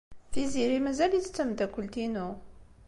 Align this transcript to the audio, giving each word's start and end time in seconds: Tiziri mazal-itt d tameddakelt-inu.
Tiziri 0.31 0.79
mazal-itt 0.85 1.31
d 1.31 1.33
tameddakelt-inu. 1.35 2.27